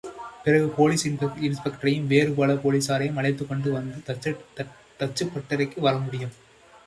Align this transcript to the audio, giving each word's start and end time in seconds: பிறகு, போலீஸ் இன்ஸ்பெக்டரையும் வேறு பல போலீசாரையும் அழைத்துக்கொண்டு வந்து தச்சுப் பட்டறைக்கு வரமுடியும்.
பிறகு, 0.43 0.67
போலீஸ் 0.67 1.07
இன்ஸ்பெக்டரையும் 1.07 2.07
வேறு 2.07 2.31
பல 2.31 2.53
போலீசாரையும் 2.53 3.15
அழைத்துக்கொண்டு 3.15 3.71
வந்து 3.71 3.95
தச்சுப் 4.99 5.31
பட்டறைக்கு 5.35 5.79
வரமுடியும். 5.81 6.33